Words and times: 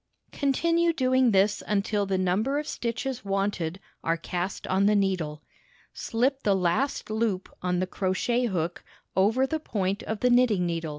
Continue 0.31 0.93
doing 0.93 1.29
this 1.29 1.61
until 1.67 2.07
the 2.07 2.17
number 2.17 2.57
of 2.57 2.65
stitches 2.67 3.23
wanted 3.23 3.79
are 4.03 4.17
cast 4.17 4.65
on 4.65 4.87
the 4.87 4.95
needle. 4.95 5.43
Slip 5.93 6.41
the 6.41 6.55
last 6.55 7.11
loop 7.11 7.55
on 7.61 7.77
the 7.77 7.85
crochet 7.85 8.47
hook 8.47 8.83
over 9.15 9.45
the 9.45 9.59
point 9.59 10.01
of 10.01 10.21
the 10.21 10.31
knitting 10.31 10.65
needle. 10.65 10.89